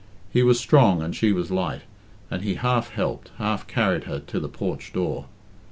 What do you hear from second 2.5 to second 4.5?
half helped, half carried her to the